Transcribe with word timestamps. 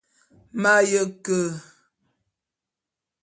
M'aye 0.61 1.01
ke. 1.23 1.37